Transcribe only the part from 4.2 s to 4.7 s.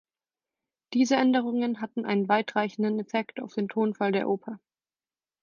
Oper.